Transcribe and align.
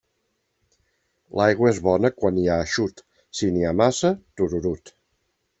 L'aigua 1.41 1.69
és 1.73 1.81
bona 1.89 2.11
quan 2.21 2.39
hi 2.39 2.47
ha 2.49 2.57
eixut; 2.63 3.05
si 3.41 3.53
n'hi 3.53 3.69
ha 3.73 3.77
massa, 3.85 4.13
tururut. 4.41 4.97